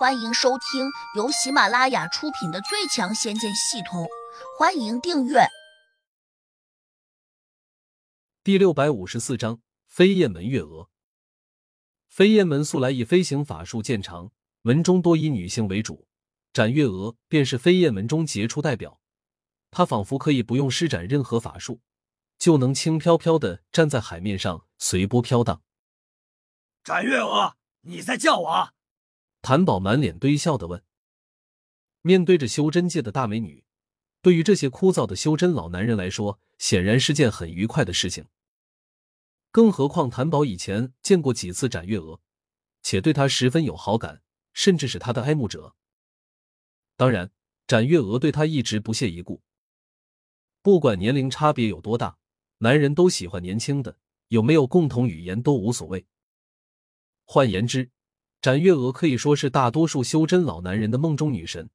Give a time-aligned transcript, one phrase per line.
[0.00, 4.04] 欢迎收听由喜马拉雅出品的《最强仙剑系统》，
[4.58, 5.40] 欢迎订阅。
[8.42, 10.88] 第六百五十四章飞燕门月娥。
[12.08, 14.32] 飞燕门素来以飞行法术见长，
[14.62, 16.06] 门中多以女性为主，
[16.54, 19.02] 展月娥便是飞燕门中杰出代表。
[19.70, 21.82] 她仿佛可以不用施展任何法术，
[22.38, 25.62] 就能轻飘飘的站在海面上，随波飘荡。
[26.82, 28.72] 展月娥，你在叫我？
[29.42, 30.84] 谭宝满脸堆笑的问
[32.02, 33.64] ：“面对着修真界的大美女，
[34.20, 38.26] 对于这些枯燥的修真老男人来说，显然是件很愉快的事情。
[39.50, 42.20] 更何况谭宝以前见过几次展月娥，
[42.82, 45.74] 且对她十分有好感，甚至是她的爱慕者。
[46.96, 47.32] 当然，
[47.66, 49.42] 展月娥对他一直不屑一顾。
[50.60, 52.18] 不管年龄差别有多大，
[52.58, 53.96] 男人都喜欢年轻的，
[54.28, 56.06] 有没有共同语言都无所谓。
[57.24, 57.90] 换言之。”
[58.40, 61.68] 展月娥可以说是大多数修真老男人的梦中女神，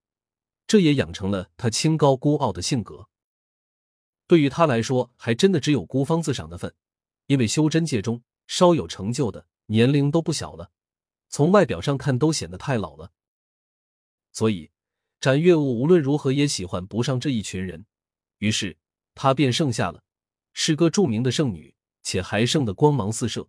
[0.66, 3.08] 这也养成了她清高孤傲的性格。
[4.26, 6.74] 对于她来说，还真的只有孤芳自赏的份，
[7.28, 10.72] 因为修真界中稍有成就的年龄都不小了，
[11.30, 13.12] 从外表上看都显得太老了。
[14.32, 14.72] 所以，
[15.20, 17.86] 展月娥无论如何也喜欢不上这一群人，
[18.40, 18.76] 于是
[19.14, 20.04] 她便剩下了，
[20.52, 23.48] 是个著名的圣女，且还剩的光芒四射。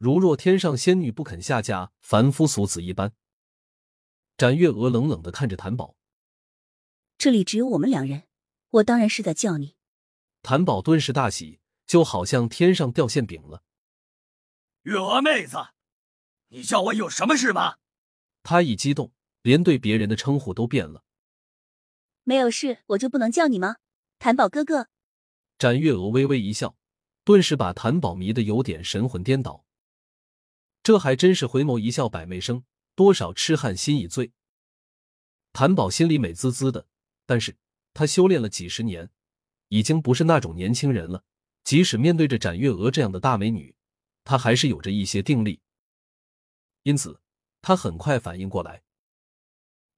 [0.00, 3.12] 如若天上仙女不肯下嫁，凡夫俗子一般。
[4.38, 5.94] 展月娥冷冷的看着谭宝，
[7.18, 8.22] 这里只有我们两人，
[8.70, 9.76] 我当然是在叫你。
[10.40, 13.62] 谭宝顿时大喜，就好像天上掉馅饼了。
[14.84, 15.58] 月娥妹子，
[16.48, 17.76] 你叫我有什么事吗？
[18.42, 21.04] 他一激动，连对别人的称呼都变了。
[22.24, 23.76] 没有事，我就不能叫你吗？
[24.18, 24.88] 谭宝哥哥。
[25.58, 26.74] 展月娥微微一笑，
[27.22, 29.66] 顿时把谭宝迷得有点神魂颠倒。
[30.90, 32.64] 这还真是回眸一笑百媚生，
[32.96, 34.32] 多少痴汉心已醉。
[35.52, 36.88] 谭宝心里美滋滋的，
[37.26, 37.56] 但是
[37.94, 39.08] 他修炼了几十年，
[39.68, 41.22] 已经不是那种年轻人了。
[41.62, 43.76] 即使面对着展月娥这样的大美女，
[44.24, 45.60] 他还是有着一些定力。
[46.82, 47.20] 因此，
[47.62, 48.82] 他很快反应过来，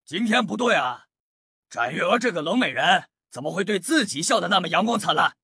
[0.05, 1.07] 今天不对啊！
[1.71, 5.39] 展月娥这个冷美人怎么会对自己笑得那么阳光灿烂？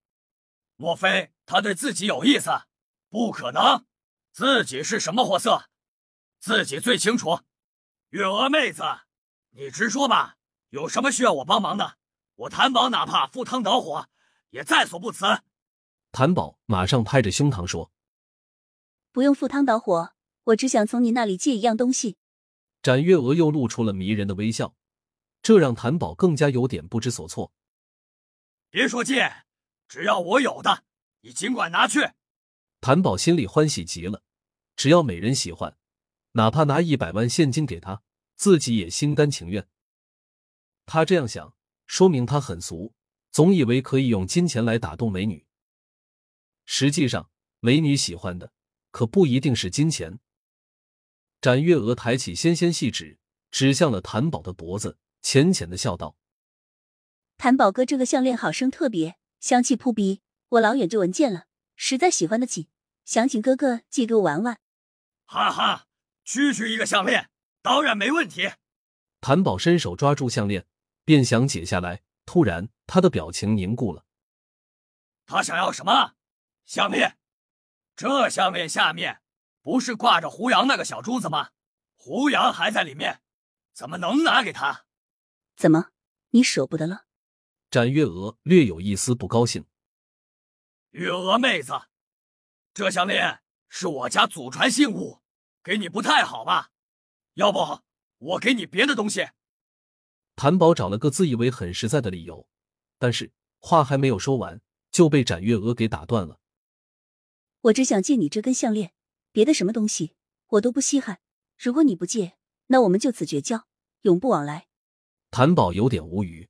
[0.76, 2.50] 莫非她对自己有意思？
[3.08, 3.87] 不可能！
[4.38, 5.68] 自己是什么货色，
[6.38, 7.40] 自己最清楚。
[8.10, 8.84] 月娥妹子，
[9.50, 10.36] 你直说吧，
[10.68, 11.96] 有什么需要我帮忙的？
[12.36, 14.08] 我谭宝哪怕赴汤蹈火，
[14.50, 15.26] 也在所不辞。
[16.12, 17.90] 谭宝马上拍着胸膛说
[19.10, 20.12] ：“不用赴汤蹈火，
[20.44, 22.16] 我只想从你那里借一样东西。”
[22.80, 24.76] 展月娥又露出了迷人的微笑，
[25.42, 27.52] 这让谭宝更加有点不知所措。
[28.70, 29.46] 别说借，
[29.88, 30.84] 只要我有的，
[31.22, 32.12] 你尽管拿去。
[32.80, 34.22] 谭宝心里欢喜极了。
[34.78, 35.76] 只要美人喜欢，
[36.34, 38.00] 哪怕拿一百万现金给她，
[38.36, 39.68] 自己也心甘情愿。
[40.86, 41.52] 他这样想，
[41.88, 42.94] 说明他很俗，
[43.32, 45.44] 总以为可以用金钱来打动美女。
[46.64, 47.28] 实际上，
[47.58, 48.52] 美女喜欢的
[48.92, 50.20] 可不一定是金钱。
[51.40, 53.18] 展月娥抬起纤纤细指，
[53.50, 56.16] 指向了谭宝的脖子，浅浅的笑道
[57.36, 62.68] ：“谭宝哥，这个项链好生特别，香气扑鼻，我老远就闻见了，实在喜欢得起，
[63.04, 64.60] 想请哥哥借给我玩玩。”
[65.30, 65.86] 哈哈，
[66.24, 67.28] 区区一个项链，
[67.60, 68.50] 当然没问题。
[69.20, 70.66] 谭宝伸手抓住项链，
[71.04, 74.06] 便想解下来，突然他的表情凝固了。
[75.26, 76.14] 他想要什么？
[76.64, 77.18] 项链？
[77.94, 79.20] 这项链下面
[79.60, 81.50] 不是挂着胡杨那个小珠子吗？
[81.96, 83.20] 胡杨还在里面，
[83.74, 84.86] 怎么能拿给他？
[85.56, 85.90] 怎么，
[86.30, 87.04] 你舍不得了？
[87.70, 89.66] 展月娥略有一丝不高兴。
[90.92, 91.74] 月娥妹子，
[92.72, 93.42] 这项链。
[93.68, 95.20] 是我家祖传信物，
[95.62, 96.70] 给你不太好吧？
[97.34, 97.82] 要不
[98.18, 99.28] 我给你别的东西。
[100.34, 102.48] 谭宝找了个自以为很实在的理由，
[102.98, 106.40] 但是话还没有说完，就被展月娥给打断了。
[107.62, 108.94] 我只想借你这根项链，
[109.32, 110.14] 别的什么东西
[110.46, 111.20] 我都不稀罕。
[111.56, 112.36] 如果你不借，
[112.68, 113.66] 那我们就此绝交，
[114.02, 114.68] 永不往来。
[115.30, 116.48] 谭宝有点无语。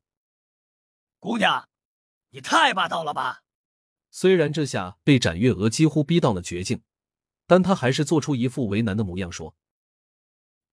[1.18, 1.68] 姑娘，
[2.30, 3.42] 你太霸道了吧？
[4.10, 6.82] 虽然这下被展月娥几乎逼到了绝境。
[7.48, 9.56] 但他还是做出一副为难的模样，说：“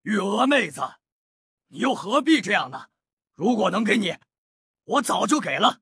[0.03, 0.81] 月娥妹子，
[1.69, 2.89] 你又何必这样呢？
[3.33, 4.17] 如果能给你，
[4.83, 5.81] 我早就给了。”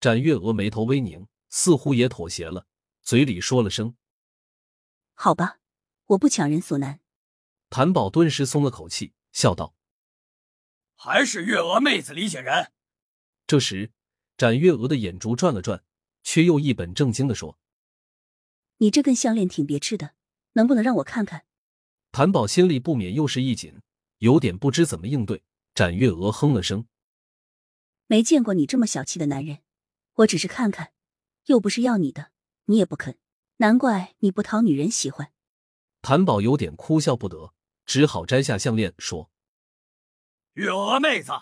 [0.00, 2.66] 展月娥眉头微拧，似乎也妥协了，
[3.02, 3.94] 嘴里说了声
[5.12, 5.58] ：“好吧，
[6.06, 7.00] 我不强人所难。”
[7.68, 9.74] 谭宝顿时松了口气，笑道
[10.96, 12.72] ：“还是月娥妹子理解人。”
[13.46, 13.92] 这时，
[14.38, 15.84] 展月娥的眼珠转了转，
[16.22, 17.58] 却又一本正经的说
[18.78, 20.14] ：“你这根项链挺别致的。”
[20.52, 21.44] 能不能让我看看？
[22.10, 23.80] 谭宝心里不免又是一紧，
[24.18, 25.42] 有点不知怎么应对。
[25.74, 26.86] 展月娥哼了声
[28.06, 29.60] ：“没见过你这么小气的男人，
[30.16, 30.92] 我只是看看，
[31.46, 32.30] 又不是要你的，
[32.66, 33.18] 你也不肯，
[33.56, 35.32] 难怪你不讨女人喜欢。”
[36.02, 37.54] 谭宝有点哭笑不得，
[37.86, 39.30] 只好摘下项链说
[40.52, 41.32] ：“月娥妹子，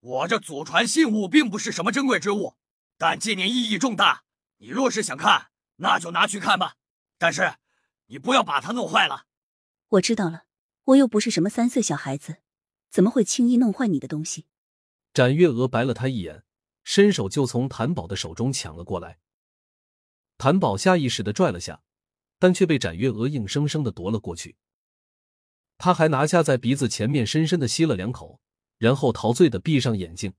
[0.00, 2.56] 我这祖传信物并不是什么珍贵之物，
[2.98, 4.24] 但纪念意义重大。
[4.58, 6.74] 你若是想看，那就拿去看吧。
[7.16, 7.54] 但是
[8.06, 9.26] 你不要把它弄坏了。”
[9.90, 10.46] 我知道了，
[10.84, 12.38] 我又不是什么三岁小孩子。
[12.88, 14.46] 怎么会轻易弄坏你的东西？
[15.12, 16.44] 展月娥白了他一眼，
[16.82, 19.18] 伸手就从谭宝的手中抢了过来。
[20.38, 21.82] 谭宝下意识的拽了下，
[22.38, 24.56] 但却被展月娥硬生生的夺了过去。
[25.78, 28.40] 他还拿下在鼻子前面深深的吸了两口，
[28.78, 30.32] 然后陶醉的闭上眼睛。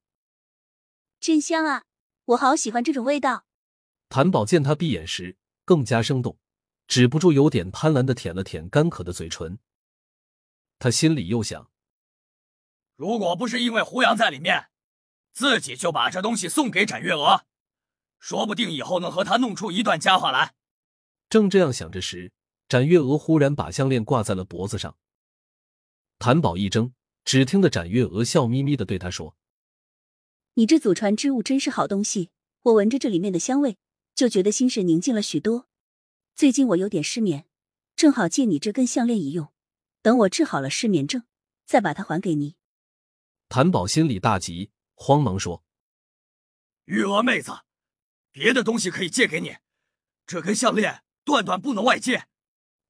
[1.19, 1.83] 真香啊！
[2.25, 3.45] 我好喜欢这种味道。
[4.09, 6.37] 谭宝见他闭眼时更加生动，
[6.87, 9.59] 止不住有点贪婪的舔了舔干渴的嘴唇。
[10.79, 11.69] 他心里又想。
[12.95, 14.69] 如果不是因为胡杨在里面，
[15.31, 17.45] 自己就把这东西送给展月娥，
[18.19, 20.55] 说不定以后能和他弄出一段佳话来。
[21.29, 22.31] 正这样想着时，
[22.67, 24.97] 展月娥忽然把项链挂在了脖子上。
[26.17, 26.93] 谭宝一怔，
[27.23, 29.35] 只听得展月娥笑眯眯的对他说
[30.55, 32.31] ：“你这祖传之物真是好东西，
[32.63, 33.77] 我闻着这里面的香味，
[34.15, 35.67] 就觉得心神宁静了许多。
[36.37, 37.47] 最近我有点失眠，
[37.95, 39.51] 正好借你这根项链一用，
[40.03, 41.23] 等我治好了失眠症，
[41.65, 42.57] 再把它还给你。”
[43.49, 45.63] 谭宝心里大急，慌忙说
[46.85, 47.61] ：“玉娥妹子，
[48.31, 49.57] 别的东西可以借给你，
[50.27, 52.27] 这根项链断断不能外借。”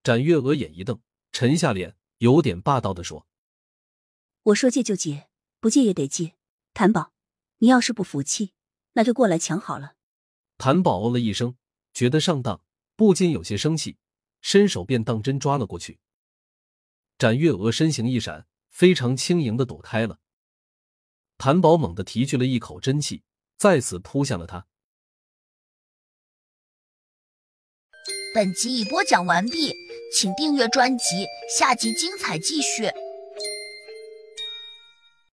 [0.03, 0.99] 展月娥眼一瞪，
[1.31, 3.25] 沉下脸，有点霸道的说
[4.43, 5.29] ：“我说借就借，
[5.61, 6.35] 不借也得借。
[6.73, 7.13] 谭宝，
[7.59, 8.51] 你要是不服气，
[8.91, 9.95] 那就过来抢好了。”
[10.59, 11.55] 谭宝哦了一声，
[11.93, 12.61] 觉得上当，
[12.97, 13.97] 不禁有些生气，
[14.41, 15.99] 伸手便当真抓了过去。
[17.17, 20.19] 展月娥身形一闪，非常轻盈的躲开了。
[21.37, 23.23] 谭宝猛地提去了一口真气，
[23.55, 24.65] 再次扑向了他。
[28.33, 29.73] 本集已播讲完毕，
[30.11, 31.27] 请订阅专辑，
[31.57, 32.91] 下集精彩继续。